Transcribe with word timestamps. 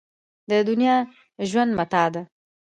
د 0.49 0.51
دنیا 0.67 0.95
ژوند 1.49 1.71
متاع 1.77 2.07
ده. 2.13 2.21